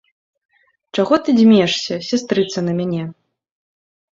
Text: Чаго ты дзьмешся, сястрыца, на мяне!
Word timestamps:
Чаго 0.95 1.13
ты 1.27 1.35
дзьмешся, 1.39 1.95
сястрыца, 2.09 2.59
на 2.71 2.77
мяне! 2.81 3.03